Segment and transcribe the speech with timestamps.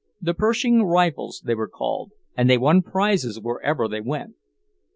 [0.19, 4.33] The Pershing Rifles, they were called, and they won prizes wherever they went.